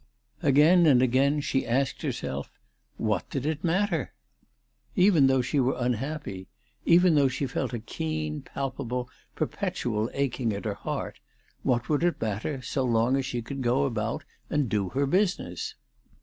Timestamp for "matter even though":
3.63-5.43